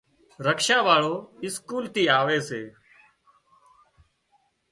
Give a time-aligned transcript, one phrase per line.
[0.45, 1.13] رڪشا واۯو
[1.45, 2.61] اسڪول ٿي آوي سي۔